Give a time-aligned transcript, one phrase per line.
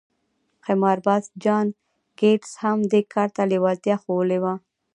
[0.65, 1.67] قمارباز جان
[2.19, 4.53] ګيټس هم دې کار ته لېوالتيا ښوولې وه.